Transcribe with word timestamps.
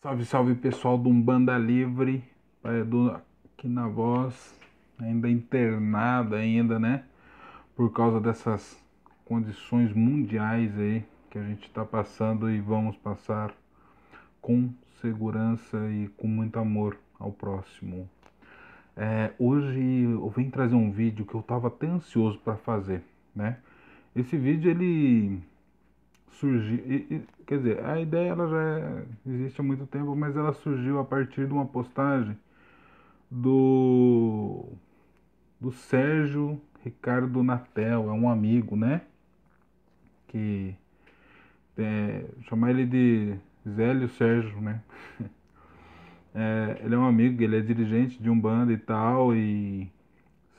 Salve, 0.00 0.24
salve 0.24 0.54
pessoal 0.54 0.96
do 0.96 1.08
Umbanda 1.08 1.58
Livre, 1.58 2.22
Edu 2.64 3.10
aqui 3.44 3.66
na 3.66 3.88
voz, 3.88 4.56
ainda 4.96 5.28
internada 5.28 6.36
ainda, 6.36 6.78
né? 6.78 7.02
Por 7.74 7.92
causa 7.92 8.20
dessas 8.20 8.80
condições 9.24 9.92
mundiais 9.92 10.78
aí 10.78 11.04
que 11.28 11.36
a 11.36 11.42
gente 11.42 11.66
está 11.66 11.84
passando 11.84 12.48
e 12.48 12.60
vamos 12.60 12.96
passar 12.98 13.52
com 14.40 14.72
segurança 15.00 15.76
e 15.90 16.06
com 16.16 16.28
muito 16.28 16.60
amor 16.60 16.96
ao 17.18 17.32
próximo. 17.32 18.08
É, 18.96 19.32
hoje 19.36 20.04
eu 20.04 20.30
vim 20.30 20.48
trazer 20.48 20.76
um 20.76 20.92
vídeo 20.92 21.26
que 21.26 21.34
eu 21.34 21.40
estava 21.40 21.66
até 21.66 21.88
ansioso 21.88 22.38
para 22.38 22.56
fazer, 22.56 23.02
né? 23.34 23.58
Esse 24.14 24.36
vídeo 24.36 24.70
ele 24.70 25.40
surgiu, 26.30 26.78
quer 27.48 27.58
dizer, 27.58 27.84
a 27.84 27.98
ideia 27.98 28.30
ela 28.30 28.46
já 28.46 29.02
existe 29.26 29.58
há 29.60 29.64
muito 29.64 29.86
tempo, 29.86 30.14
mas 30.14 30.36
ela 30.36 30.52
surgiu 30.52 30.98
a 31.00 31.04
partir 31.04 31.46
de 31.46 31.52
uma 31.52 31.64
postagem 31.66 32.38
do 33.30 34.66
do 35.60 35.72
Sérgio 35.72 36.60
Ricardo 36.84 37.42
Natel, 37.42 38.10
é 38.10 38.12
um 38.12 38.28
amigo, 38.30 38.76
né? 38.76 39.02
Que 40.28 40.76
é, 41.78 42.26
chamar 42.48 42.70
ele 42.70 42.84
de 42.86 43.38
Zélio 43.68 44.08
Sérgio, 44.10 44.60
né? 44.60 44.82
É, 46.34 46.82
ele 46.84 46.94
é 46.94 46.98
um 46.98 47.06
amigo, 47.06 47.42
ele 47.42 47.56
é 47.56 47.60
dirigente 47.60 48.22
de 48.22 48.30
um 48.30 48.38
bando 48.38 48.70
e 48.70 48.76
tal, 48.76 49.34
e 49.34 49.90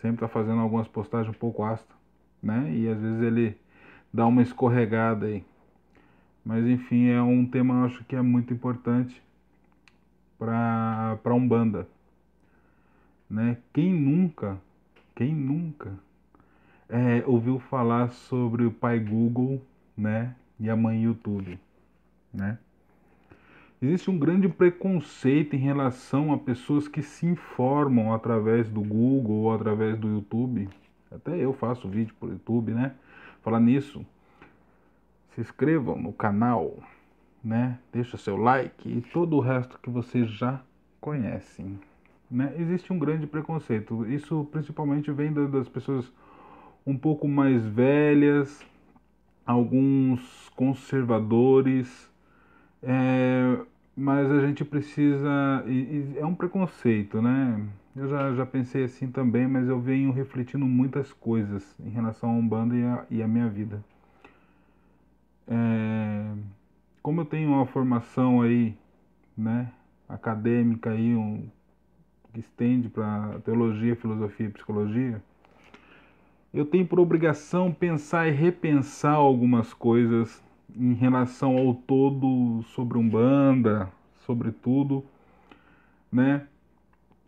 sempre 0.02 0.22
tá 0.22 0.28
fazendo 0.28 0.60
algumas 0.60 0.88
postagens 0.90 1.34
um 1.34 1.40
pouco 1.40 1.64
ácidas, 1.64 1.96
né? 2.44 2.70
E 2.74 2.90
às 2.90 3.00
vezes 3.00 3.22
ele 3.22 3.58
dá 4.14 4.26
uma 4.28 4.42
escorregada 4.42 5.28
aí. 5.28 5.46
Mas 6.44 6.66
enfim, 6.66 7.10
é 7.10 7.22
um 7.22 7.46
tema 7.46 7.76
eu 7.76 7.86
acho 7.86 8.04
que 8.06 8.16
é 8.16 8.22
muito 8.22 8.54
importante 8.54 9.22
para 10.38 11.18
para 11.22 11.34
Umbanda. 11.34 11.88
Né? 13.30 13.58
Quem 13.74 13.94
nunca, 13.94 14.60
quem 15.16 15.36
nunca 15.36 15.94
é, 16.90 17.24
ouviu 17.28 17.60
falar 17.60 18.12
sobre 18.12 18.66
o 18.66 18.72
pai 18.72 19.00
Google, 19.00 19.62
né, 19.96 20.34
e 20.60 20.70
a 20.70 20.76
mãe 20.76 21.04
YouTube, 21.04 21.60
né? 22.34 22.58
Existe 23.82 24.10
um 24.12 24.20
grande 24.20 24.50
preconceito 24.50 25.56
em 25.56 25.60
relação 25.60 26.34
a 26.34 26.38
pessoas 26.38 26.88
que 26.88 27.02
se 27.02 27.26
informam 27.26 28.14
através 28.14 28.68
do 28.68 28.82
Google 28.82 29.44
ou 29.44 29.54
através 29.54 29.98
do 29.98 30.10
YouTube. 30.10 30.68
Até 31.10 31.38
eu 31.38 31.54
faço 31.54 31.88
vídeo 31.88 32.14
por 32.20 32.30
YouTube, 32.30 32.74
né? 32.74 32.94
Falar 33.42 33.62
nisso, 33.62 34.06
se 35.32 35.42
inscrevam 35.42 35.98
no 35.98 36.14
canal, 36.14 36.78
né? 37.44 37.80
Deixa 37.92 38.18
seu 38.18 38.36
like 38.36 38.90
e 38.90 39.02
todo 39.02 39.38
o 39.38 39.40
resto 39.40 39.80
que 39.80 39.90
vocês 39.90 40.30
já 40.30 40.62
conhecem. 41.00 41.80
Né? 42.30 42.54
Existe 42.58 42.94
um 42.94 43.00
grande 43.00 43.26
preconceito. 43.26 44.06
Isso 44.06 44.48
principalmente 44.52 45.12
vem 45.12 45.34
das 45.34 45.68
pessoas 45.68 46.12
um 46.86 46.98
pouco 46.98 47.28
mais 47.28 47.66
velhas, 47.66 48.66
alguns 49.46 50.50
conservadores, 50.56 52.10
é, 52.84 53.60
mas 53.96 54.32
a 54.32 54.40
gente 54.46 54.64
precisa. 54.64 55.64
é 56.16 56.26
um 56.26 56.36
preconceito, 56.36 57.22
né? 57.22 57.68
Eu 57.96 58.08
já, 58.08 58.34
já 58.34 58.46
pensei 58.46 58.84
assim 58.84 59.12
também, 59.12 59.48
mas 59.48 59.68
eu 59.68 59.80
venho 59.80 60.12
refletindo 60.12 60.66
muitas 60.66 61.12
coisas 61.12 61.76
em 61.80 61.90
relação 61.90 62.30
a 62.30 62.34
Umbanda 62.34 62.76
e 63.10 63.18
e 63.18 63.24
a 63.24 63.28
minha 63.28 63.50
vida. 63.50 63.84
É, 65.50 66.32
como 67.02 67.22
eu 67.22 67.26
tenho 67.26 67.50
uma 67.50 67.66
formação 67.66 68.42
aí, 68.42 68.78
né, 69.36 69.72
acadêmica 70.08 70.92
aí, 70.92 71.16
um, 71.16 71.50
que 72.32 72.40
estende 72.40 72.88
para 72.88 73.40
teologia, 73.40 73.96
filosofia 73.96 74.46
e 74.46 74.52
psicologia, 74.52 75.22
eu 76.54 76.66
tenho 76.66 76.86
por 76.86 77.00
obrigação 77.00 77.72
pensar 77.72 78.28
e 78.28 78.32
repensar 78.32 79.16
algumas 79.16 79.74
coisas 79.74 80.44
em 80.76 80.94
relação 80.94 81.58
ao 81.58 81.74
todo 81.74 82.62
sobre 82.64 82.98
Umbanda, 82.98 83.92
sobre 84.26 84.52
tudo, 84.52 85.04
né? 86.12 86.48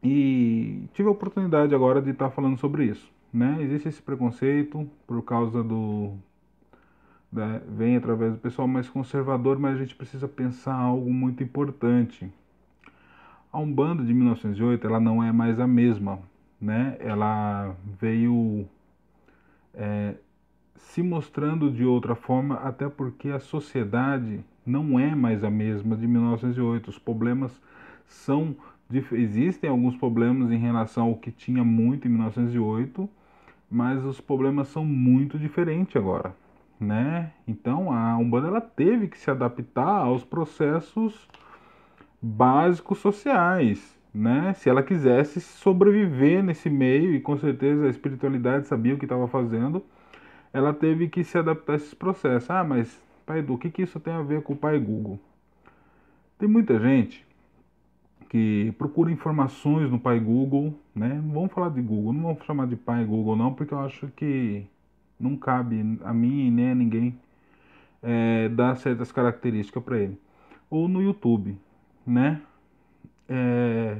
E 0.03 0.83
tive 0.93 1.07
a 1.07 1.11
oportunidade 1.11 1.73
agora 1.73 2.01
de 2.01 2.11
estar 2.11 2.29
falando 2.29 2.57
sobre 2.57 2.85
isso, 2.85 3.11
né? 3.33 3.57
Existe 3.61 3.89
esse 3.89 4.01
preconceito 4.01 4.87
por 5.07 5.23
causa 5.23 5.63
do 5.63 6.13
né, 7.31 7.61
vem 7.67 7.95
através 7.95 8.33
do 8.33 8.39
pessoal 8.39 8.67
mais 8.67 8.89
conservador, 8.89 9.57
mas 9.57 9.75
a 9.75 9.79
gente 9.79 9.95
precisa 9.95 10.27
pensar 10.27 10.75
algo 10.75 11.11
muito 11.11 11.41
importante. 11.41 12.31
A 13.51 13.59
Umbanda 13.59 14.03
de 14.03 14.13
1908 14.13 14.85
ela 14.85 14.99
não 14.99 15.23
é 15.23 15.31
mais 15.31 15.59
a 15.59 15.67
mesma, 15.67 16.19
né? 16.59 16.97
Ela 16.99 17.75
veio 17.99 18.67
é, 19.73 20.15
se 20.75 21.01
mostrando 21.01 21.71
de 21.71 21.85
outra 21.85 22.15
forma, 22.15 22.55
até 22.55 22.89
porque 22.89 23.29
a 23.29 23.39
sociedade 23.39 24.43
não 24.65 24.99
é 24.99 25.15
mais 25.15 25.43
a 25.43 25.49
mesma 25.49 25.95
de 25.95 26.07
1908. 26.07 26.89
Os 26.89 26.99
problemas 26.99 27.61
são 28.05 28.55
existem 29.13 29.69
alguns 29.69 29.95
problemas 29.95 30.51
em 30.51 30.57
relação 30.57 31.07
ao 31.07 31.15
que 31.15 31.31
tinha 31.31 31.63
muito 31.63 32.09
em 32.09 32.11
1908, 32.11 33.09
mas 33.69 34.03
os 34.03 34.19
problemas 34.19 34.67
são 34.67 34.83
muito 34.83 35.39
diferentes 35.39 35.95
agora 35.95 36.35
né? 36.81 37.31
Então 37.47 37.91
a 37.91 38.17
Umbanda 38.17 38.47
ela 38.47 38.61
teve 38.61 39.07
que 39.07 39.17
se 39.17 39.29
adaptar 39.29 40.01
aos 40.01 40.23
processos 40.23 41.29
básicos 42.21 42.97
sociais, 42.97 43.97
né? 44.13 44.53
Se 44.55 44.69
ela 44.69 44.81
quisesse 44.83 45.39
sobreviver 45.39 46.43
nesse 46.43 46.69
meio 46.69 47.13
e 47.13 47.21
com 47.21 47.37
certeza 47.37 47.85
a 47.85 47.89
espiritualidade 47.89 48.67
sabia 48.67 48.95
o 48.95 48.97
que 48.97 49.05
estava 49.05 49.27
fazendo, 49.27 49.83
ela 50.51 50.73
teve 50.73 51.07
que 51.07 51.23
se 51.23 51.37
adaptar 51.37 51.73
a 51.73 51.75
esses 51.75 51.93
processos. 51.93 52.49
Ah, 52.49 52.63
mas 52.63 53.01
Pai 53.25 53.39
Edu, 53.39 53.53
o 53.53 53.57
que, 53.57 53.69
que 53.69 53.83
isso 53.83 53.99
tem 53.99 54.13
a 54.13 54.21
ver 54.23 54.41
com 54.41 54.53
o 54.53 54.57
Pai 54.57 54.79
Google? 54.79 55.19
Tem 56.39 56.49
muita 56.49 56.79
gente 56.79 57.25
que 58.27 58.73
procura 58.77 59.11
informações 59.11 59.91
no 59.91 59.99
Pai 59.99 60.19
Google, 60.19 60.73
né? 60.95 61.21
Não 61.23 61.33
vamos 61.33 61.51
falar 61.51 61.69
de 61.69 61.81
Google, 61.81 62.13
não 62.13 62.21
vamos 62.23 62.43
chamar 62.45 62.65
de 62.67 62.75
Pai 62.75 63.05
Google 63.05 63.35
não, 63.35 63.53
porque 63.53 63.73
eu 63.73 63.79
acho 63.79 64.07
que 64.15 64.65
não 65.21 65.37
cabe 65.37 65.99
a 66.03 66.13
mim 66.13 66.49
nem 66.51 66.71
a 66.71 66.75
ninguém 66.75 67.17
é, 68.01 68.49
dar 68.49 68.75
certas 68.75 69.11
características 69.11 69.83
para 69.83 69.99
ele. 69.99 70.19
Ou 70.69 70.87
no 70.87 71.01
YouTube, 71.01 71.57
né? 72.05 72.41
É, 73.29 73.97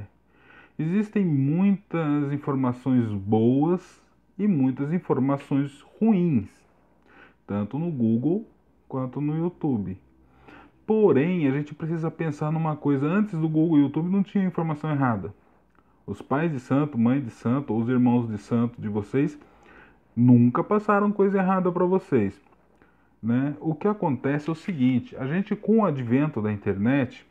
existem 0.78 1.24
muitas 1.24 2.32
informações 2.32 3.10
boas 3.12 4.02
e 4.38 4.46
muitas 4.48 4.92
informações 4.92 5.80
ruins, 5.98 6.48
tanto 7.46 7.78
no 7.78 7.90
Google 7.90 8.46
quanto 8.88 9.20
no 9.20 9.36
YouTube. 9.36 9.98
Porém, 10.86 11.46
a 11.46 11.50
gente 11.52 11.74
precisa 11.74 12.10
pensar 12.10 12.50
numa 12.50 12.76
coisa: 12.76 13.06
antes 13.06 13.38
do 13.38 13.48
Google 13.48 13.78
e 13.78 13.82
YouTube 13.82 14.10
não 14.10 14.22
tinha 14.22 14.44
informação 14.44 14.90
errada. 14.90 15.32
Os 16.06 16.20
pais 16.20 16.50
de 16.50 16.58
santo, 16.58 16.98
mãe 16.98 17.20
de 17.20 17.30
santo, 17.30 17.72
ou 17.72 17.80
os 17.80 17.88
irmãos 17.88 18.28
de 18.28 18.36
santo 18.36 18.80
de 18.80 18.88
vocês 18.88 19.38
nunca 20.16 20.62
passaram 20.62 21.10
coisa 21.10 21.38
errada 21.38 21.70
para 21.70 21.84
vocês. 21.84 22.40
Né? 23.22 23.54
O 23.60 23.74
que 23.74 23.86
acontece 23.86 24.48
é 24.48 24.52
o 24.52 24.56
seguinte: 24.56 25.16
a 25.16 25.26
gente, 25.26 25.54
com 25.54 25.78
o 25.78 25.84
advento 25.84 26.42
da 26.42 26.52
internet, 26.52 27.26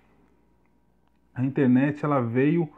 a 1.34 1.44
internet 1.44 2.04
ela 2.04 2.22
veio 2.22 2.70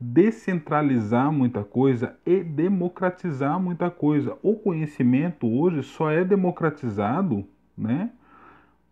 descentralizar 0.00 1.32
muita 1.32 1.64
coisa 1.64 2.16
e 2.24 2.42
democratizar 2.42 3.58
muita 3.58 3.90
coisa. 3.90 4.36
O 4.42 4.54
conhecimento 4.54 5.46
hoje 5.46 5.82
só 5.82 6.10
é 6.10 6.24
democratizado, 6.24 7.44
né, 7.76 8.10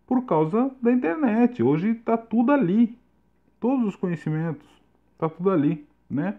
por 0.06 0.24
causa 0.24 0.70
da 0.82 0.90
internet. 0.90 1.62
Hoje 1.62 1.90
está 1.90 2.16
tudo 2.16 2.52
ali, 2.52 2.98
todos 3.60 3.86
os 3.86 3.96
conhecimentos, 3.96 4.66
está 5.12 5.28
tudo 5.28 5.50
ali, 5.50 5.86
né? 6.10 6.36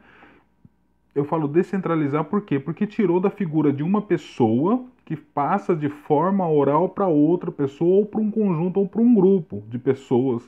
Eu 1.18 1.25
falo 1.25 1.48
descentralizar 1.48 2.25
por 2.25 2.44
quê? 2.44 2.60
Porque 2.60 2.86
tirou 2.86 3.19
da 3.19 3.31
figura 3.31 3.74
de 3.74 3.81
uma 3.81 4.04
pessoa 4.04 4.86
que 5.04 5.16
passa 5.16 5.75
de 5.75 5.90
forma 5.90 6.48
oral 6.48 6.90
para 6.90 7.08
outra 7.08 7.52
pessoa, 7.52 7.98
ou 7.98 8.06
para 8.06 8.19
um 8.19 8.30
conjunto, 8.30 8.80
ou 8.80 8.88
para 8.88 9.02
um 9.02 9.16
grupo 9.16 9.64
de 9.68 9.80
pessoas, 9.80 10.48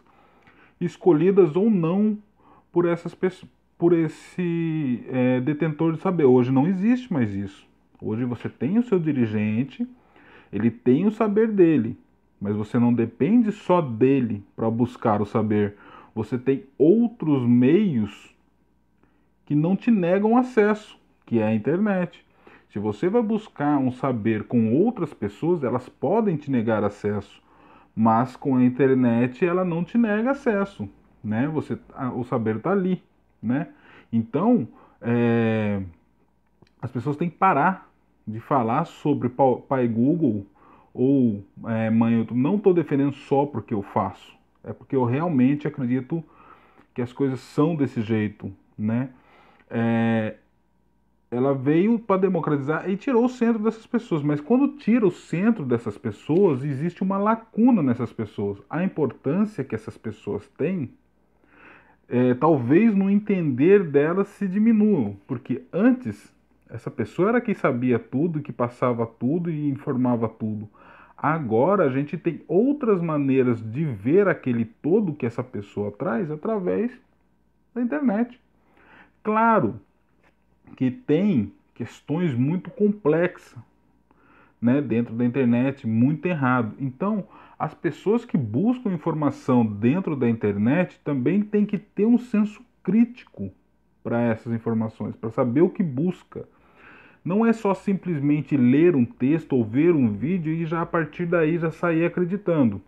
escolhidas 0.80 1.56
ou 1.56 1.72
não 1.72 2.20
por 2.72 2.86
essas 2.86 3.18
por 3.80 3.94
esse 3.94 5.04
é, 5.08 5.42
detentor 5.42 5.94
de 5.94 6.02
saber. 6.02 6.26
Hoje 6.26 6.52
não 6.52 6.68
existe 6.68 7.12
mais 7.12 7.34
isso. 7.34 7.68
Hoje 8.00 8.24
você 8.24 8.48
tem 8.48 8.78
o 8.78 8.84
seu 8.84 9.00
dirigente, 9.00 9.88
ele 10.54 10.70
tem 10.70 11.08
o 11.08 11.12
saber 11.12 11.48
dele, 11.48 11.98
mas 12.40 12.56
você 12.56 12.78
não 12.78 12.94
depende 12.94 13.52
só 13.52 13.82
dele 13.82 14.44
para 14.56 14.70
buscar 14.70 15.20
o 15.20 15.26
saber. 15.26 15.78
Você 16.14 16.38
tem 16.38 16.66
outros 16.78 17.44
meios 17.44 18.36
que 19.50 19.56
não 19.56 19.76
te 19.76 19.90
negam 19.90 20.38
acesso, 20.38 20.96
que 21.26 21.40
é 21.40 21.44
a 21.44 21.56
internet. 21.56 22.24
Se 22.70 22.78
você 22.78 23.10
vai 23.10 23.24
buscar 23.24 23.80
um 23.80 23.92
saber 23.92 24.44
com 24.44 24.76
outras 24.76 25.12
pessoas, 25.12 25.64
elas 25.64 25.90
podem 25.90 26.38
te 26.38 26.52
negar 26.52 26.84
acesso, 26.84 27.42
mas 27.96 28.36
com 28.36 28.58
a 28.58 28.64
internet 28.64 29.44
ela 29.44 29.66
não 29.66 29.84
te 29.84 29.98
nega 29.98 30.30
acesso, 30.30 30.88
né? 31.24 31.48
Você, 31.48 31.80
o 32.16 32.24
saber 32.24 32.58
está 32.58 32.74
ali, 32.74 33.02
né? 33.42 33.70
Então, 34.14 34.68
é, 35.02 35.82
as 36.80 36.92
pessoas 36.92 37.18
têm 37.18 37.28
que 37.28 37.38
parar 37.38 37.90
de 38.28 38.40
falar 38.40 38.86
sobre 38.86 39.30
pai 39.68 39.88
Google 39.88 40.46
ou 40.94 41.44
é, 41.66 41.90
mãe 41.90 42.20
YouTube. 42.20 42.40
Não 42.40 42.58
estou 42.58 42.72
defendendo 42.72 43.14
só 43.14 43.48
porque 43.48 43.74
eu 43.74 43.82
faço, 43.82 44.32
é 44.64 44.72
porque 44.72 44.96
eu 44.96 45.06
realmente 45.06 45.68
acredito 45.68 46.24
que 46.94 47.02
as 47.02 47.12
coisas 47.12 47.40
são 47.40 47.76
desse 47.76 48.04
jeito, 48.04 48.54
né? 48.78 49.10
É, 49.70 50.36
ela 51.32 51.54
veio 51.54 52.00
para 52.00 52.22
democratizar 52.22 52.90
e 52.90 52.98
tirou 52.98 53.26
o 53.26 53.30
centro 53.30 53.62
dessas 53.62 53.86
pessoas. 53.86 54.24
Mas 54.24 54.42
quando 54.42 54.78
tira 54.78 55.06
o 55.06 55.12
centro 55.12 55.64
dessas 55.64 55.98
pessoas, 55.98 56.64
existe 56.64 57.04
uma 57.04 57.18
lacuna 57.18 57.84
nessas 57.84 58.12
pessoas. 58.12 58.60
A 58.70 58.84
importância 58.84 59.64
que 59.64 59.76
essas 59.76 59.98
pessoas 59.98 60.48
têm, 60.58 60.90
é, 62.08 62.34
talvez 62.34 62.96
no 62.96 63.10
entender 63.10 63.84
delas 63.84 64.28
se 64.30 64.48
diminua, 64.48 65.14
porque 65.28 65.62
antes 65.72 66.34
essa 66.68 66.90
pessoa 66.90 67.30
era 67.30 67.42
quem 67.42 67.54
sabia 67.54 68.00
tudo, 68.00 68.42
que 68.42 68.52
passava 68.52 69.06
tudo 69.06 69.50
e 69.50 69.70
informava 69.70 70.28
tudo. 70.28 70.70
Agora 71.18 71.84
a 71.84 71.90
gente 71.90 72.18
tem 72.18 72.42
outras 72.48 73.02
maneiras 73.02 73.62
de 73.62 73.84
ver 73.84 74.28
aquele 74.28 74.66
todo 74.66 75.14
que 75.14 75.26
essa 75.26 75.44
pessoa 75.44 75.92
traz 75.92 76.32
através 76.32 76.92
da 77.74 77.82
internet. 77.82 78.40
Claro, 79.24 79.80
que 80.76 80.90
tem 80.90 81.52
questões 81.74 82.34
muito 82.34 82.70
complexas 82.70 83.58
né, 84.62 84.82
dentro 84.82 85.14
da 85.14 85.26
internet, 85.26 85.88
muito 85.88 86.26
errado. 86.26 86.74
Então, 86.80 87.26
as 87.58 87.74
pessoas 87.74 88.26
que 88.26 88.38
buscam 88.38 88.92
informação 88.92 89.66
dentro 89.66 90.16
da 90.16 90.30
internet 90.30 91.00
também 91.04 91.42
têm 91.42 91.66
que 91.66 91.78
ter 91.78 92.06
um 92.06 92.18
senso 92.18 92.62
crítico 92.84 93.52
para 94.04 94.22
essas 94.22 94.54
informações, 94.54 95.16
para 95.16 95.30
saber 95.30 95.62
o 95.62 95.70
que 95.70 95.84
busca. 95.84 96.48
Não 97.24 97.46
é 97.46 97.52
só 97.52 97.74
simplesmente 97.74 98.56
ler 98.56 98.96
um 98.96 99.06
texto 99.06 99.54
ou 99.54 99.64
ver 99.64 99.94
um 99.94 100.12
vídeo 100.12 100.54
e 100.54 100.66
já 100.66 100.82
a 100.82 100.86
partir 100.86 101.26
daí 101.26 101.58
já 101.58 101.70
sair 101.70 102.06
acreditando. 102.06 102.82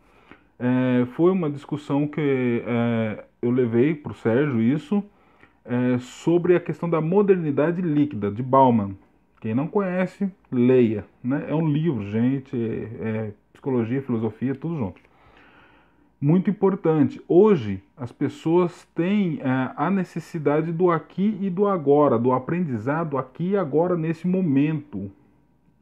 É, 0.57 1.06
foi 1.13 1.31
uma 1.31 1.50
discussão 1.50 2.07
que 2.07 2.63
é, 2.66 3.25
eu 3.42 3.51
levei 3.51 3.94
para 3.94 4.12
o 4.12 4.16
Sérgio 4.16 4.62
isso, 4.62 5.04
é, 5.66 5.98
sobre 6.00 6.56
a 6.56 6.60
questão 6.60 6.90
da 6.90 7.02
modernidade 7.02 7.81
líquida, 7.81 8.31
de 8.31 8.42
Bauman. 8.42 8.96
Quem 9.40 9.56
não 9.56 9.68
conhece, 9.68 10.31
leia. 10.52 11.06
Né? 11.24 11.46
É 11.48 11.56
um 11.56 11.68
livro, 11.68 12.10
gente, 12.10 12.56
é, 12.56 13.08
é 13.08 13.34
psicologia, 13.52 14.02
filosofia, 14.02 14.56
tudo 14.56 14.78
junto. 14.78 15.02
Muito 16.19 16.52
importante. 16.52 17.19
Hoje, 17.28 17.81
as 17.98 18.12
pessoas 18.12 18.88
têm 18.94 19.40
é, 19.42 19.72
a 19.75 19.90
necessidade 19.90 20.72
do 20.72 20.92
aqui 20.92 21.38
e 21.42 21.50
do 21.50 21.68
agora, 21.68 22.19
do 22.19 22.31
aprendizado 22.31 23.18
aqui 23.18 23.52
e 23.52 23.58
agora, 23.58 23.98
nesse 23.98 24.28
momento. 24.28 25.10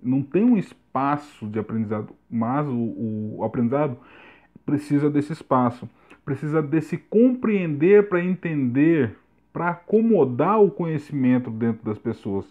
Não 0.02 0.22
tem 0.22 0.46
um 0.46 0.58
espaço 0.58 1.46
de 1.46 1.60
aprendizado, 1.60 2.16
mas 2.32 2.66
o, 2.66 3.36
o 3.38 3.44
aprendizado 3.44 3.98
precisa 4.66 5.10
desse 5.10 5.34
espaço. 5.34 5.90
Precisa 6.24 6.62
desse 6.62 6.98
compreender 6.98 8.08
para 8.08 8.24
entender 8.24 9.18
para 9.60 9.72
acomodar 9.72 10.64
o 10.64 10.72
conhecimento 10.72 11.52
dentro 11.52 11.84
das 11.84 12.00
pessoas. 12.00 12.46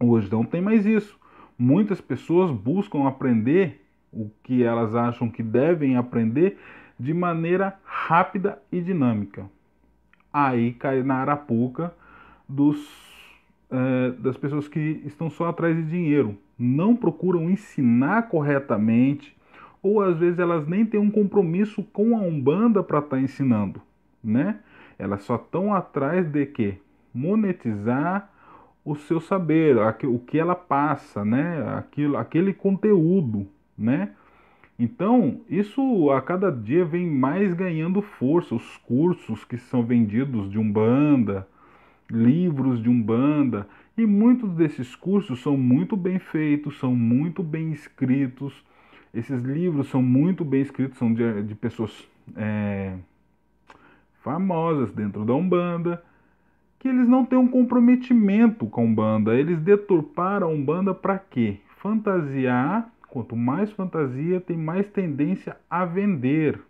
Hoje 0.00 0.32
não 0.32 0.46
tem 0.46 0.62
mais 0.62 0.86
isso. 0.86 1.14
Muitas 1.58 2.00
pessoas 2.00 2.50
buscam 2.50 3.06
aprender 3.06 3.84
o 4.10 4.30
que 4.42 4.62
elas 4.62 4.94
acham 4.94 5.28
que 5.28 5.42
devem 5.42 5.94
aprender 5.94 6.58
de 6.98 7.12
maneira 7.12 7.78
rápida 7.84 8.58
e 8.72 8.80
dinâmica. 8.80 9.44
Aí 10.32 10.72
cai 10.72 11.02
na 11.02 11.16
arapuca 11.16 11.92
dos, 12.48 12.78
é, 13.70 14.12
das 14.12 14.38
pessoas 14.38 14.66
que 14.66 15.02
estão 15.04 15.28
só 15.28 15.50
atrás 15.50 15.76
de 15.76 15.82
dinheiro, 15.82 16.38
não 16.58 16.96
procuram 16.96 17.50
ensinar 17.50 18.30
corretamente, 18.30 19.36
ou 19.82 20.00
às 20.00 20.16
vezes 20.16 20.38
elas 20.38 20.66
nem 20.66 20.86
têm 20.86 20.98
um 20.98 21.10
compromisso 21.10 21.82
com 21.82 22.16
a 22.16 22.20
Umbanda 22.22 22.82
para 22.82 23.00
estar 23.00 23.16
tá 23.16 23.20
ensinando, 23.20 23.82
né? 24.24 24.60
Elas 24.98 25.22
só 25.22 25.36
estão 25.36 25.74
atrás 25.74 26.26
de 26.28 26.46
que 26.46 26.78
monetizar 27.12 28.30
o 28.84 28.94
seu 28.94 29.20
saber, 29.20 29.76
o 30.04 30.18
que 30.18 30.38
ela 30.38 30.54
passa, 30.54 31.24
né? 31.24 31.76
Aquilo, 31.76 32.16
aquele 32.16 32.54
conteúdo, 32.54 33.46
né? 33.76 34.12
Então, 34.78 35.40
isso 35.48 36.10
a 36.10 36.20
cada 36.20 36.52
dia 36.52 36.84
vem 36.84 37.10
mais 37.10 37.52
ganhando 37.54 38.02
força. 38.02 38.54
Os 38.54 38.76
cursos 38.78 39.44
que 39.44 39.58
são 39.58 39.84
vendidos 39.84 40.50
de 40.50 40.58
Umbanda, 40.58 41.48
livros 42.10 42.82
de 42.82 42.88
Umbanda, 42.88 43.66
e 43.96 44.06
muitos 44.06 44.52
desses 44.52 44.94
cursos 44.94 45.40
são 45.40 45.56
muito 45.56 45.96
bem 45.96 46.18
feitos, 46.18 46.78
são 46.78 46.94
muito 46.94 47.42
bem 47.42 47.72
escritos. 47.72 48.64
Esses 49.12 49.42
livros 49.42 49.88
são 49.88 50.02
muito 50.02 50.44
bem 50.44 50.60
escritos, 50.60 50.98
são 50.98 51.12
de, 51.12 51.42
de 51.42 51.54
pessoas 51.54 52.06
é, 52.36 52.94
famosas 54.26 54.90
dentro 54.90 55.24
da 55.24 55.32
Umbanda, 55.34 56.02
que 56.80 56.88
eles 56.88 57.06
não 57.06 57.24
têm 57.24 57.38
um 57.38 57.46
comprometimento 57.46 58.66
com 58.66 58.80
a 58.80 58.84
Umbanda. 58.84 59.38
Eles 59.38 59.60
deturparam 59.60 60.48
a 60.48 60.50
Umbanda 60.50 60.92
para 60.92 61.16
quê? 61.16 61.58
Fantasiar. 61.76 62.92
Quanto 63.08 63.36
mais 63.36 63.70
fantasia, 63.70 64.40
tem 64.40 64.56
mais 64.56 64.84
tendência 64.88 65.56
a 65.70 65.84
vender, 65.84 66.60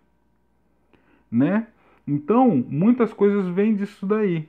né? 1.30 1.66
Então, 2.06 2.62
muitas 2.68 3.12
coisas 3.12 3.48
vêm 3.48 3.74
disso 3.74 4.06
daí. 4.06 4.46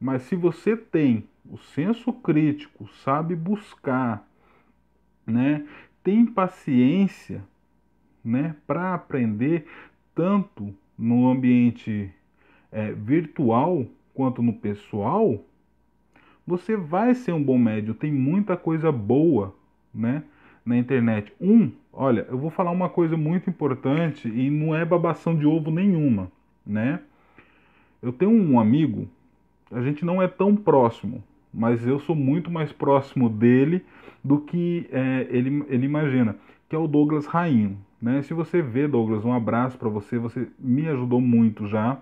Mas 0.00 0.22
se 0.22 0.34
você 0.34 0.74
tem 0.74 1.24
o 1.48 1.58
senso 1.58 2.10
crítico, 2.10 2.88
sabe 3.04 3.36
buscar, 3.36 4.26
né? 5.26 5.64
Tem 6.02 6.24
paciência, 6.24 7.44
né, 8.24 8.56
para 8.66 8.94
aprender 8.94 9.66
tanto 10.14 10.74
no 10.98 11.28
ambiente 11.30 12.12
é, 12.70 12.92
virtual 12.92 13.86
quanto 14.14 14.42
no 14.42 14.52
pessoal, 14.52 15.42
você 16.46 16.76
vai 16.76 17.14
ser 17.14 17.32
um 17.32 17.42
bom 17.42 17.58
médium. 17.58 17.94
Tem 17.94 18.12
muita 18.12 18.56
coisa 18.56 18.90
boa, 18.92 19.54
né, 19.94 20.22
na 20.64 20.76
internet. 20.76 21.32
Um, 21.40 21.70
olha, 21.92 22.26
eu 22.30 22.38
vou 22.38 22.50
falar 22.50 22.70
uma 22.70 22.88
coisa 22.88 23.16
muito 23.16 23.50
importante 23.50 24.28
e 24.28 24.50
não 24.50 24.74
é 24.74 24.84
babação 24.84 25.36
de 25.36 25.46
ovo 25.46 25.70
nenhuma, 25.70 26.30
né? 26.66 27.00
Eu 28.02 28.12
tenho 28.12 28.30
um 28.30 28.60
amigo, 28.60 29.08
a 29.70 29.80
gente 29.80 30.04
não 30.04 30.22
é 30.22 30.28
tão 30.28 30.54
próximo, 30.54 31.22
mas 31.52 31.86
eu 31.86 31.98
sou 31.98 32.14
muito 32.14 32.50
mais 32.50 32.72
próximo 32.72 33.28
dele 33.28 33.84
do 34.22 34.40
que 34.40 34.86
é, 34.92 35.26
ele, 35.30 35.64
ele 35.68 35.86
imagina, 35.86 36.36
que 36.68 36.76
é 36.76 36.78
o 36.78 36.86
Douglas 36.86 37.26
Rainho. 37.26 37.78
Né? 38.00 38.22
Se 38.22 38.34
você 38.34 38.60
vê, 38.60 38.86
Douglas, 38.86 39.24
um 39.24 39.32
abraço 39.32 39.78
para 39.78 39.88
você, 39.88 40.18
você 40.18 40.48
me 40.58 40.86
ajudou 40.88 41.20
muito 41.20 41.66
já. 41.66 41.98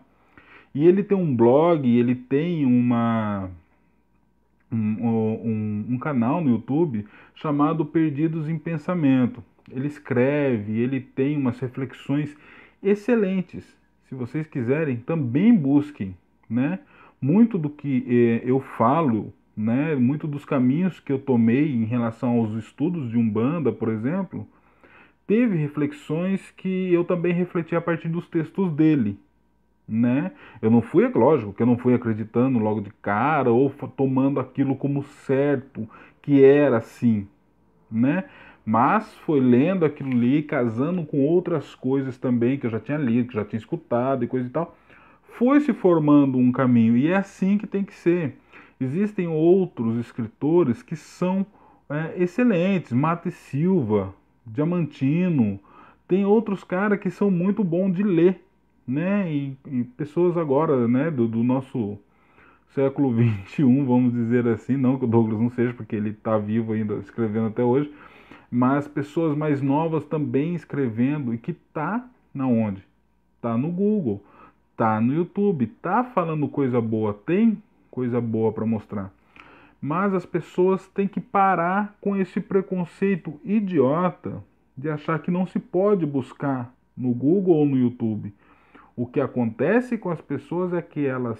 E 0.74 0.86
ele 0.86 1.04
tem 1.04 1.16
um 1.16 1.34
blog, 1.36 1.88
ele 1.88 2.16
tem 2.16 2.66
uma 2.66 3.48
um, 4.72 4.76
um, 4.76 5.84
um, 5.90 5.98
canal 5.98 6.42
no 6.42 6.50
YouTube 6.50 7.06
chamado 7.34 7.86
Perdidos 7.86 8.48
em 8.48 8.58
Pensamento. 8.58 9.42
Ele 9.70 9.86
escreve, 9.86 10.78
ele 10.80 11.00
tem 11.00 11.36
umas 11.36 11.60
reflexões 11.60 12.36
excelentes. 12.82 13.64
Se 14.08 14.16
vocês 14.16 14.48
quiserem, 14.48 14.96
também 14.96 15.54
busquem, 15.54 16.16
né? 16.50 16.80
Muito 17.20 17.56
do 17.56 17.70
que 17.70 18.04
eh, 18.08 18.42
eu 18.44 18.60
falo, 18.60 19.32
né? 19.56 19.94
Muito 19.94 20.26
dos 20.26 20.44
caminhos 20.44 20.98
que 20.98 21.12
eu 21.12 21.20
tomei 21.20 21.72
em 21.72 21.84
relação 21.84 22.40
aos 22.40 22.52
estudos 22.54 23.08
de 23.10 23.16
umbanda, 23.16 23.72
por 23.72 23.88
exemplo, 23.88 24.46
teve 25.26 25.56
reflexões 25.56 26.50
que 26.50 26.92
eu 26.92 27.04
também 27.04 27.32
refleti 27.32 27.76
a 27.76 27.80
partir 27.80 28.08
dos 28.08 28.28
textos 28.28 28.72
dele 28.72 29.16
né? 29.88 30.32
Eu 30.62 30.70
não 30.70 30.80
fui, 30.80 31.06
lógico, 31.08 31.52
que 31.52 31.62
eu 31.62 31.66
não 31.66 31.76
fui 31.76 31.94
acreditando 31.94 32.58
logo 32.58 32.80
de 32.80 32.90
cara 33.02 33.50
ou 33.50 33.70
tomando 33.96 34.40
aquilo 34.40 34.74
como 34.76 35.02
certo, 35.02 35.88
que 36.22 36.42
era 36.42 36.78
assim, 36.78 37.28
né? 37.90 38.24
Mas 38.64 39.12
foi 39.26 39.40
lendo 39.40 39.84
aquilo 39.84 40.10
ali, 40.10 40.42
casando 40.42 41.04
com 41.04 41.20
outras 41.20 41.74
coisas 41.74 42.16
também 42.16 42.58
que 42.58 42.66
eu 42.66 42.70
já 42.70 42.80
tinha 42.80 42.96
lido, 42.96 43.28
que 43.28 43.34
já 43.34 43.44
tinha 43.44 43.58
escutado 43.58 44.24
e 44.24 44.26
coisa 44.26 44.46
e 44.46 44.50
tal, 44.50 44.74
foi 45.22 45.60
se 45.60 45.72
formando 45.72 46.38
um 46.38 46.50
caminho 46.50 46.96
e 46.96 47.08
é 47.08 47.16
assim 47.16 47.58
que 47.58 47.66
tem 47.66 47.84
que 47.84 47.92
ser. 47.92 48.38
Existem 48.80 49.28
outros 49.28 49.98
escritores 49.98 50.82
que 50.82 50.96
são 50.96 51.46
é, 51.90 52.22
excelentes, 52.22 52.92
Mate 52.92 53.30
Silva, 53.30 54.14
Diamantino, 54.46 55.60
tem 56.08 56.24
outros 56.24 56.64
caras 56.64 56.98
que 56.98 57.10
são 57.10 57.30
muito 57.30 57.62
bons 57.62 57.92
de 57.94 58.02
ler 58.02 58.43
né? 58.86 59.32
E, 59.32 59.56
e 59.66 59.84
pessoas 59.84 60.36
agora, 60.36 60.86
né, 60.86 61.10
do, 61.10 61.26
do, 61.26 61.42
nosso 61.42 61.98
século 62.74 63.12
21, 63.14 63.84
vamos 63.84 64.12
dizer 64.12 64.46
assim, 64.48 64.76
não 64.76 64.98
que 64.98 65.04
o 65.04 65.08
Douglas 65.08 65.40
não 65.40 65.50
seja, 65.50 65.72
porque 65.72 65.96
ele 65.96 66.10
está 66.10 66.38
vivo 66.38 66.72
ainda, 66.72 66.94
escrevendo 66.96 67.48
até 67.48 67.62
hoje, 67.62 67.92
mas 68.50 68.86
pessoas 68.86 69.36
mais 69.36 69.60
novas 69.60 70.04
também 70.04 70.54
escrevendo 70.54 71.34
e 71.34 71.38
que 71.38 71.52
tá 71.52 72.06
na 72.32 72.46
onde? 72.46 72.82
Tá 73.40 73.56
no 73.56 73.70
Google, 73.70 74.22
tá 74.76 75.00
no 75.00 75.12
YouTube, 75.12 75.66
tá 75.66 76.04
falando 76.04 76.48
coisa 76.48 76.80
boa, 76.80 77.12
tem 77.12 77.62
coisa 77.90 78.20
boa 78.20 78.52
para 78.52 78.66
mostrar. 78.66 79.12
Mas 79.80 80.14
as 80.14 80.24
pessoas 80.24 80.86
têm 80.88 81.06
que 81.06 81.20
parar 81.20 81.94
com 82.00 82.16
esse 82.16 82.40
preconceito 82.40 83.38
idiota 83.44 84.42
de 84.76 84.88
achar 84.88 85.18
que 85.18 85.30
não 85.30 85.46
se 85.46 85.58
pode 85.58 86.06
buscar 86.06 86.72
no 86.96 87.12
Google 87.12 87.56
ou 87.56 87.66
no 87.66 87.76
YouTube. 87.76 88.32
O 88.96 89.06
que 89.06 89.20
acontece 89.20 89.98
com 89.98 90.10
as 90.10 90.20
pessoas 90.20 90.72
é 90.72 90.80
que 90.80 91.04
elas 91.04 91.38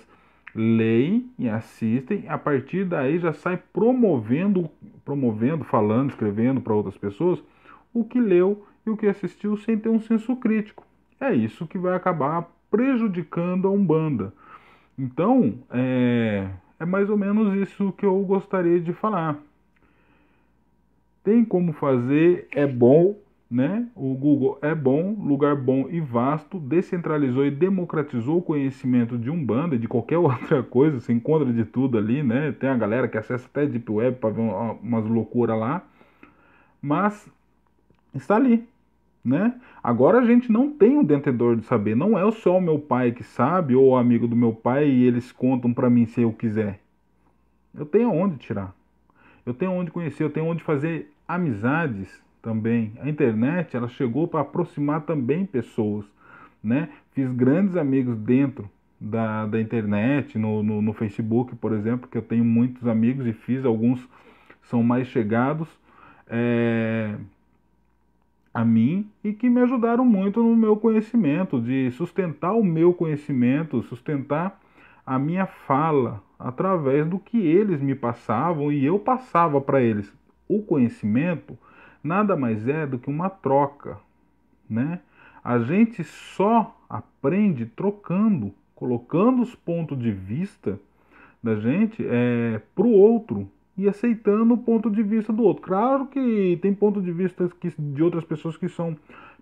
leem 0.55 1.31
e 1.39 1.49
assistem, 1.49 2.25
a 2.29 2.39
partir 2.39 2.85
daí 2.85 3.19
já 3.19 3.33
sai 3.33 3.57
promovendo, 3.73 4.71
promovendo, 5.05 5.65
falando, 5.65 6.11
escrevendo 6.11 6.61
para 6.61 6.75
outras 6.75 6.97
pessoas 6.97 7.43
o 7.93 8.05
que 8.05 8.21
leu 8.21 8.65
e 8.87 8.91
o 8.91 8.97
que 8.97 9.07
assistiu 9.07 9.57
sem 9.57 9.79
ter 9.79 9.89
um 9.89 10.01
senso 10.01 10.37
crítico. 10.37 10.85
É 11.21 11.35
isso 11.35 11.67
que 11.67 11.79
vai 11.79 11.95
acabar 11.95 12.49
prejudicando 12.71 13.67
a 13.67 13.71
Umbanda. 13.71 14.33
Então, 14.99 15.59
é, 15.71 16.49
é 16.79 16.85
mais 16.85 17.09
ou 17.11 17.17
menos 17.17 17.55
isso 17.55 17.93
que 17.93 18.07
eu 18.07 18.19
gostaria 18.21 18.81
de 18.81 18.93
falar. 18.93 19.39
Tem 21.23 21.45
como 21.45 21.73
fazer, 21.73 22.47
é 22.53 22.67
bom, 22.67 23.17
né? 23.55 23.87
O 23.95 24.15
Google 24.15 24.59
é 24.61 24.75
bom, 24.75 25.13
lugar 25.13 25.55
bom 25.55 25.89
e 25.89 26.01
vasto, 26.01 26.59
descentralizou 26.59 27.47
e 27.47 27.53
democratizou 27.53 28.39
o 28.39 28.43
conhecimento 28.43 29.17
de 29.17 29.31
Umbanda 29.31 29.77
e 29.77 29.79
de 29.79 29.87
qualquer 29.87 30.19
outra 30.19 30.61
coisa, 30.65 30.99
você 30.99 31.13
encontra 31.13 31.53
de 31.53 31.65
tudo 31.65 31.97
ali, 31.97 32.21
né? 32.21 32.51
Tem 32.51 32.69
a 32.69 32.77
galera 32.77 33.07
que 33.07 33.17
acessa 33.17 33.47
até 33.47 33.65
Deep 33.65 33.89
Web 33.91 34.19
para 34.19 34.31
ver 34.31 34.41
umas 34.41 35.05
loucuras 35.07 35.57
lá, 35.57 35.85
mas 36.83 37.31
está 38.13 38.35
ali, 38.35 38.67
né? 39.25 39.55
Agora 39.81 40.19
a 40.19 40.25
gente 40.25 40.51
não 40.51 40.73
tem 40.73 40.99
o 40.99 41.05
detentador 41.05 41.55
de 41.55 41.65
saber, 41.65 41.95
não 41.95 42.19
é 42.19 42.29
só 42.33 42.59
o 42.59 42.61
meu 42.61 42.81
pai 42.81 43.13
que 43.13 43.23
sabe 43.23 43.77
ou 43.77 43.91
o 43.91 43.97
amigo 43.97 44.27
do 44.27 44.35
meu 44.35 44.53
pai 44.53 44.89
e 44.89 45.05
eles 45.05 45.31
contam 45.31 45.73
para 45.73 45.89
mim 45.89 46.07
se 46.07 46.23
eu 46.23 46.33
quiser. 46.33 46.81
Eu 47.73 47.87
tenho 47.87 48.11
onde 48.11 48.37
tirar. 48.37 48.75
Eu 49.47 49.55
tenho 49.55 49.71
onde 49.71 49.93
conhecer, 49.93 50.25
eu 50.25 50.31
tenho 50.31 50.47
onde 50.47 50.65
fazer 50.65 51.13
amizades 51.29 52.25
também. 52.45 52.93
A 53.01 53.09
internet 53.09 53.75
ela 53.75 53.89
chegou 53.89 54.29
para 54.29 54.43
aproximar 54.43 55.01
também 55.01 55.47
pessoas, 55.47 56.05
né? 56.63 56.91
Fiz 57.13 57.33
grandes 57.33 57.75
amigos 57.75 58.17
dentro 58.19 58.71
da, 59.01 59.47
da 59.47 59.59
internet, 59.59 60.39
no, 60.39 60.63
no, 60.63 60.83
no 60.83 60.93
Facebook, 60.93 61.57
por 61.57 61.73
exemplo, 61.73 62.09
que 62.09 62.19
eu 62.19 62.23
tenho 62.23 62.45
muitos 62.45 62.87
amigos 62.87 63.27
e 63.27 63.33
fiz, 63.33 63.65
alguns 63.65 64.07
são 64.63 64.83
mais 64.83 65.09
chegados 65.09 65.69
é, 66.27 67.15
a 68.53 68.65
mim 68.65 69.09
e 69.23 69.33
que 69.33 69.49
me 69.49 69.63
ajudaram 69.63 70.05
muito 70.05 70.43
no 70.43 70.55
meu 70.55 70.77
conhecimento, 70.77 71.61
de 71.61 71.91
sustentar 71.93 72.53
o 72.53 72.63
meu 72.63 72.93
conhecimento, 72.93 73.83
sustentar 73.85 74.61
a 75.07 75.19
minha 75.19 75.47
fala 75.47 76.23
através 76.39 77.07
do 77.07 77.19
que 77.19 77.39
eles 77.39 77.81
me 77.81 77.95
passavam 77.95 78.71
e 78.71 78.85
eu 78.85 78.99
passava 78.99 79.61
para 79.61 79.81
eles. 79.81 80.13
O 80.47 80.63
conhecimento 80.63 81.59
nada 82.05 82.37
mais 82.37 82.69
é 82.69 82.87
do 82.87 82.99
que 82.99 83.09
uma 83.09 83.31
troca, 83.31 83.99
né? 84.69 85.01
A 85.43 85.59
gente 85.59 86.05
só 86.05 86.79
aprende 86.89 87.67
trocando, 87.67 88.53
colocando 88.75 89.43
os 89.43 89.55
pontos 89.55 89.99
de 89.99 90.13
vista 90.13 90.79
da 91.43 91.57
gente 91.57 92.05
é, 92.07 92.61
para 92.75 92.87
o 92.87 92.93
outro 92.93 93.49
e 93.77 93.89
aceitando 93.89 94.55
o 94.55 94.59
ponto 94.59 94.91
de 94.91 95.03
vista 95.03 95.33
do 95.33 95.43
outro. 95.43 95.63
Claro 95.63 96.07
que 96.07 96.59
tem 96.63 96.73
ponto 96.73 97.03
de 97.03 97.11
vista 97.11 97.51
que, 97.61 97.73
de 97.77 98.03
outras 98.03 98.25
pessoas 98.25 98.57
que 98.57 98.69
são, 98.69 98.97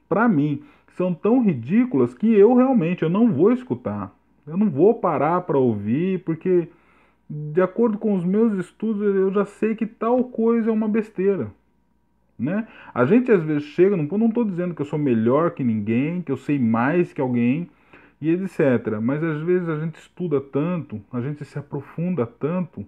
para 0.08 0.28
mim, 0.28 0.62
são 0.96 1.12
tão 1.14 1.42
ridículas 1.42 2.14
que 2.14 2.32
eu 2.32 2.54
realmente 2.54 3.02
eu 3.02 3.10
não 3.10 3.30
vou 3.30 3.52
escutar. 3.52 4.14
Eu 4.46 4.56
não 4.56 4.68
vou 4.68 4.94
parar 4.94 5.42
para 5.42 5.58
ouvir, 5.58 6.24
porque 6.24 6.68
de 7.30 7.62
acordo 7.62 7.96
com 7.96 8.14
os 8.14 8.24
meus 8.24 8.52
estudos 8.54 9.02
eu 9.02 9.32
já 9.32 9.44
sei 9.44 9.74
que 9.74 9.86
tal 9.86 10.24
coisa 10.24 10.70
é 10.70 10.72
uma 10.72 10.88
besteira. 10.88 11.50
Né? 12.38 12.66
A 12.92 13.04
gente 13.04 13.30
às 13.30 13.42
vezes 13.42 13.64
chega, 13.64 13.96
não, 13.96 14.04
não 14.18 14.28
estou 14.28 14.44
dizendo 14.44 14.74
que 14.74 14.82
eu 14.82 14.86
sou 14.86 14.98
melhor 14.98 15.52
que 15.52 15.62
ninguém, 15.62 16.22
que 16.22 16.32
eu 16.32 16.36
sei 16.36 16.58
mais 16.58 17.12
que 17.12 17.20
alguém 17.20 17.68
e 18.20 18.30
etc. 18.30 18.98
Mas 19.00 19.22
às 19.22 19.40
vezes 19.42 19.68
a 19.68 19.78
gente 19.78 19.96
estuda 19.96 20.40
tanto, 20.40 21.00
a 21.12 21.20
gente 21.20 21.44
se 21.44 21.58
aprofunda 21.58 22.26
tanto, 22.26 22.84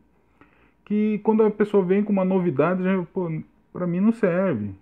que 0.85 1.19
quando 1.23 1.43
a 1.43 1.51
pessoa 1.51 1.85
vem 1.85 2.03
com 2.03 2.13
uma 2.13 2.25
novidade, 2.25 2.83
para 3.73 3.87
mim 3.87 4.01
não 4.01 4.13
serve. 4.13 4.75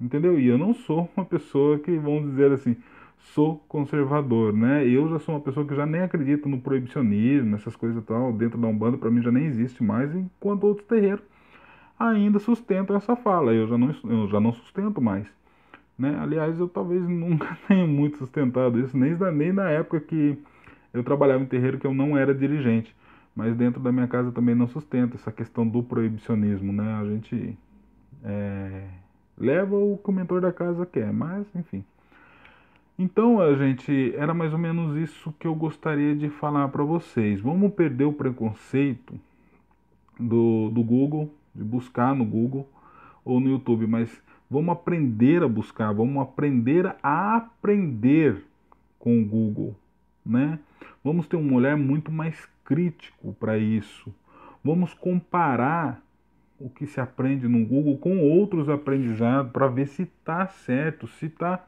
Entendeu? 0.00 0.38
E 0.38 0.46
eu 0.46 0.56
não 0.56 0.72
sou 0.72 1.10
uma 1.16 1.24
pessoa 1.24 1.78
que, 1.78 1.96
vamos 1.98 2.30
dizer 2.30 2.52
assim, 2.52 2.76
sou 3.18 3.56
conservador, 3.68 4.52
né? 4.52 4.86
Eu 4.86 5.08
já 5.08 5.18
sou 5.18 5.34
uma 5.34 5.40
pessoa 5.40 5.66
que 5.66 5.74
já 5.74 5.84
nem 5.84 6.02
acredita 6.02 6.48
no 6.48 6.60
proibicionismo, 6.60 7.56
essas 7.56 7.74
coisas 7.74 8.00
e 8.00 8.06
tal, 8.06 8.32
dentro 8.32 8.58
da 8.58 8.68
Umbanda 8.68 8.96
para 8.96 9.10
mim 9.10 9.20
já 9.22 9.32
nem 9.32 9.46
existe 9.46 9.82
mais, 9.82 10.14
enquanto 10.14 10.64
outros 10.64 10.86
terreiros 10.86 11.22
ainda 11.98 12.38
sustentam 12.38 12.96
essa 12.96 13.16
fala. 13.16 13.52
Eu 13.52 13.66
já 13.66 13.78
não, 13.78 13.94
eu 14.04 14.28
já 14.28 14.40
não 14.40 14.52
sustento 14.52 15.00
mais. 15.00 15.26
Né? 15.98 16.16
Aliás, 16.20 16.58
eu 16.58 16.68
talvez 16.68 17.02
nunca 17.08 17.58
tenha 17.66 17.86
muito 17.86 18.18
sustentado 18.18 18.78
isso, 18.78 18.96
nem, 18.96 19.16
nem 19.32 19.52
na 19.52 19.68
época 19.68 20.00
que 20.00 20.38
eu 20.94 21.02
trabalhava 21.02 21.42
em 21.42 21.46
terreiro 21.46 21.78
que 21.78 21.86
eu 21.86 21.94
não 21.94 22.16
era 22.16 22.34
dirigente. 22.34 22.94
Mas 23.34 23.54
dentro 23.56 23.80
da 23.80 23.92
minha 23.92 24.08
casa 24.08 24.32
também 24.32 24.54
não 24.54 24.66
sustento 24.66 25.14
essa 25.16 25.30
questão 25.30 25.66
do 25.66 25.82
proibicionismo. 25.82 26.72
Né? 26.72 27.00
A 27.00 27.04
gente 27.04 27.56
é, 28.24 28.84
leva 29.36 29.76
o 29.76 29.96
que 29.96 30.10
o 30.10 30.12
mentor 30.12 30.40
da 30.40 30.52
casa 30.52 30.84
quer, 30.84 31.12
mas 31.12 31.46
enfim. 31.54 31.84
Então, 32.98 33.40
a 33.40 33.54
gente, 33.54 34.12
era 34.16 34.34
mais 34.34 34.52
ou 34.52 34.58
menos 34.58 34.96
isso 34.96 35.32
que 35.38 35.46
eu 35.46 35.54
gostaria 35.54 36.16
de 36.16 36.28
falar 36.28 36.66
para 36.68 36.82
vocês. 36.82 37.40
Vamos 37.40 37.72
perder 37.72 38.04
o 38.04 38.12
preconceito 38.12 39.14
do, 40.18 40.68
do 40.70 40.82
Google, 40.82 41.32
de 41.58 41.64
buscar 41.64 42.14
no 42.14 42.24
Google 42.24 42.68
ou 43.24 43.40
no 43.40 43.50
YouTube, 43.50 43.86
mas 43.86 44.22
vamos 44.48 44.72
aprender 44.72 45.42
a 45.42 45.48
buscar, 45.48 45.92
vamos 45.92 46.22
aprender 46.22 46.96
a 47.02 47.36
aprender 47.36 48.44
com 48.98 49.20
o 49.20 49.24
Google, 49.24 49.76
né? 50.24 50.58
Vamos 51.04 51.26
ter 51.26 51.36
um 51.36 51.54
olhar 51.54 51.76
muito 51.76 52.10
mais 52.10 52.48
crítico 52.64 53.34
para 53.34 53.58
isso. 53.58 54.14
Vamos 54.64 54.94
comparar 54.94 56.02
o 56.58 56.68
que 56.68 56.86
se 56.86 57.00
aprende 57.00 57.46
no 57.46 57.64
Google 57.64 57.98
com 57.98 58.18
outros 58.18 58.68
aprendizados 58.68 59.52
para 59.52 59.68
ver 59.68 59.88
se 59.88 60.02
está 60.02 60.46
certo, 60.46 61.06
se 61.06 61.26
está 61.26 61.64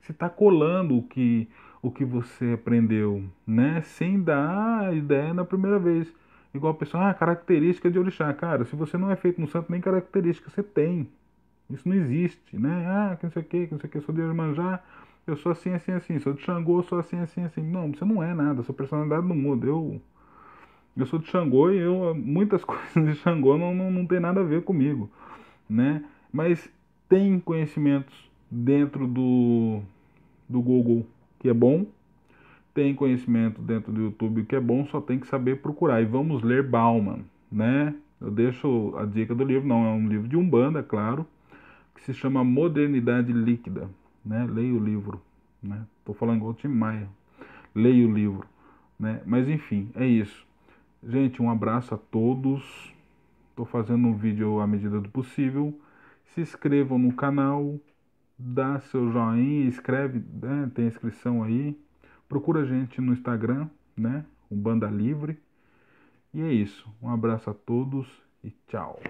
se 0.00 0.12
tá 0.12 0.28
colando 0.28 0.96
o 0.96 1.02
que 1.02 1.48
o 1.82 1.90
que 1.90 2.04
você 2.04 2.52
aprendeu, 2.54 3.24
né? 3.46 3.82
Sem 3.82 4.20
dar 4.20 4.88
a 4.88 4.94
ideia 4.94 5.32
na 5.32 5.44
primeira 5.44 5.78
vez. 5.78 6.12
Igual 6.54 6.72
a 6.72 6.76
pessoa, 6.76 7.10
ah, 7.10 7.14
característica 7.14 7.90
de 7.90 7.98
orixá. 7.98 8.32
Cara, 8.32 8.64
se 8.64 8.74
você 8.74 8.96
não 8.96 9.10
é 9.10 9.16
feito 9.16 9.40
no 9.40 9.48
santo, 9.48 9.70
nem 9.70 9.80
característica 9.80 10.50
você 10.50 10.62
tem. 10.62 11.08
Isso 11.70 11.88
não 11.88 11.96
existe, 11.96 12.58
né? 12.58 12.86
Ah, 12.86 13.16
que 13.16 13.24
não 13.26 13.30
sei 13.32 13.42
o 13.42 13.44
que, 13.44 13.66
que 13.66 13.72
não 13.72 13.80
sei 13.80 13.88
o 13.88 13.92
que, 13.92 14.00
sou 14.00 14.14
de 14.14 14.22
Iemanjá, 14.22 14.82
eu 15.26 15.36
sou 15.36 15.52
assim, 15.52 15.70
assim, 15.74 15.92
assim. 15.92 16.18
Sou 16.18 16.32
de 16.32 16.42
Xangô, 16.42 16.82
sou 16.82 16.98
assim, 16.98 17.18
assim, 17.18 17.44
assim. 17.44 17.62
Não, 17.62 17.92
você 17.92 18.04
não 18.04 18.22
é 18.22 18.34
nada, 18.34 18.62
sua 18.62 18.74
personalidade 18.74 19.26
não 19.26 19.36
muda. 19.36 19.66
Eu, 19.66 20.00
eu 20.96 21.06
sou 21.06 21.18
de 21.18 21.28
Xangô 21.28 21.70
e 21.70 21.78
eu, 21.78 22.14
muitas 22.14 22.64
coisas 22.64 23.04
de 23.04 23.14
Xangô 23.16 23.58
não, 23.58 23.74
não, 23.74 23.90
não 23.90 24.06
tem 24.06 24.20
nada 24.20 24.40
a 24.40 24.44
ver 24.44 24.62
comigo, 24.62 25.10
né? 25.68 26.04
Mas 26.32 26.70
tem 27.08 27.38
conhecimentos 27.40 28.14
dentro 28.50 29.06
do, 29.06 29.80
do 30.48 30.60
Google 30.62 31.06
que 31.38 31.48
é 31.48 31.54
bom, 31.54 31.86
tem 32.78 32.94
conhecimento 32.94 33.60
dentro 33.60 33.90
do 33.90 34.02
YouTube 34.02 34.44
que 34.44 34.54
é 34.54 34.60
bom, 34.60 34.86
só 34.86 35.00
tem 35.00 35.18
que 35.18 35.26
saber 35.26 35.56
procurar. 35.56 36.00
E 36.00 36.04
vamos 36.04 36.44
ler 36.44 36.62
Bauman, 36.62 37.24
né? 37.50 37.92
Eu 38.20 38.30
deixo 38.30 38.94
a 38.96 39.04
dica 39.04 39.34
do 39.34 39.42
livro, 39.42 39.66
não 39.66 39.84
é 39.84 39.88
um 39.88 40.06
livro 40.06 40.28
de 40.28 40.36
Umbanda, 40.36 40.78
é 40.78 40.82
claro, 40.84 41.26
que 41.92 42.04
se 42.04 42.14
chama 42.14 42.44
Modernidade 42.44 43.32
Líquida, 43.32 43.90
né? 44.24 44.46
Leia 44.48 44.72
o 44.72 44.78
livro, 44.78 45.20
né? 45.60 45.84
Tô 46.04 46.14
falando 46.14 46.36
igual 46.36 46.52
o 46.52 46.54
Tim 46.54 46.68
Maia. 46.68 47.08
Leia 47.74 48.06
o 48.06 48.14
livro, 48.14 48.46
né? 48.96 49.22
Mas 49.26 49.48
enfim, 49.48 49.90
é 49.96 50.06
isso. 50.06 50.46
Gente, 51.02 51.42
um 51.42 51.50
abraço 51.50 51.96
a 51.96 51.98
todos. 51.98 52.94
Estou 53.50 53.66
fazendo 53.66 54.06
um 54.06 54.14
vídeo 54.14 54.60
à 54.60 54.68
medida 54.68 55.00
do 55.00 55.08
possível. 55.08 55.76
Se 56.26 56.40
inscrevam 56.40 56.96
no 56.96 57.12
canal, 57.12 57.74
dá 58.38 58.78
seu 58.78 59.10
joinha, 59.10 59.66
escreve, 59.66 60.22
né? 60.40 60.70
tem 60.72 60.86
inscrição 60.86 61.42
aí. 61.42 61.76
Procura 62.28 62.60
a 62.60 62.64
gente 62.64 63.00
no 63.00 63.12
Instagram, 63.12 63.68
né? 63.96 64.24
O 64.50 64.54
Banda 64.54 64.88
Livre. 64.88 65.38
E 66.32 66.42
é 66.42 66.52
isso. 66.52 66.88
Um 67.02 67.10
abraço 67.10 67.48
a 67.48 67.54
todos 67.54 68.06
e 68.44 68.50
tchau. 68.68 69.00